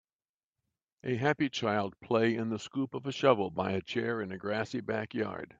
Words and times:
A 1.03 1.15
happy 1.15 1.47
child 1.47 1.93
play 1.99 2.35
in 2.35 2.49
the 2.49 2.57
scoop 2.57 2.95
of 2.95 3.05
a 3.05 3.11
shovel 3.11 3.51
by 3.51 3.73
a 3.73 3.83
chair 3.83 4.19
in 4.19 4.31
a 4.31 4.37
grassy 4.39 4.81
backyard. 4.81 5.49